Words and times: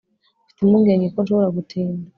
mfite 0.43 0.59
impungenge 0.63 1.05
ko 1.13 1.19
nshobora 1.21 1.49
gutinda 1.57 2.07